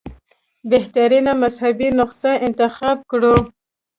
[0.71, 3.35] بهترینه مذهبي نسخه انتخاب کړو.